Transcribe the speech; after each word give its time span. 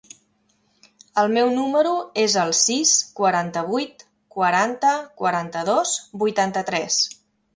El 1.23 1.27
meu 1.33 1.51
número 1.57 1.91
es 2.21 2.37
el 2.45 2.53
sis, 2.61 2.93
quaranta-vuit, 3.19 4.01
quaranta, 4.37 4.97
quaranta-dos, 5.21 5.95
vuitanta-tres. 6.25 6.99